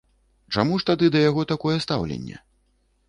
[0.57, 2.35] Чаму ж тады да яго такое стаўленне?